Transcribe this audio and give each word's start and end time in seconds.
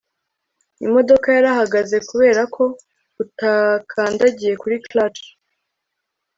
imodoka 0.85 1.27
yarahagaze 1.35 1.97
kubera 2.09 2.41
ko 2.55 2.63
utakandagiye 3.23 4.53
kuri 4.61 4.75
clutch 4.87 5.23